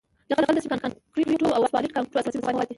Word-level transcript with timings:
جغل 0.29 0.43
د 0.55 0.59
سمنټ 0.65 0.81
کانکریټو 0.83 1.55
او 1.55 1.61
اسفالټ 1.65 1.91
کانکریټو 1.95 2.19
اساسي 2.21 2.39
مواد 2.43 2.65
دي 2.65 2.69